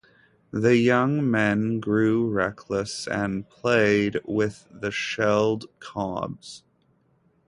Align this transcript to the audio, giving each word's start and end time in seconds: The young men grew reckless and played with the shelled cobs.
The 0.49 0.77
young 0.77 1.29
men 1.29 1.79
grew 1.79 2.27
reckless 2.27 3.07
and 3.07 3.47
played 3.47 4.19
with 4.25 4.67
the 4.71 4.89
shelled 4.89 5.67
cobs. 5.79 6.63